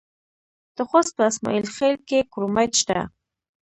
[0.75, 2.99] د خوست په اسماعیل خیل کې کرومایټ شته.